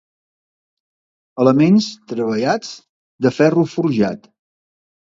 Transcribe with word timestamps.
Elements 1.45 1.91
treballats 2.15 2.73
de 3.29 3.35
ferro 3.39 3.69
forjat. 3.79 4.33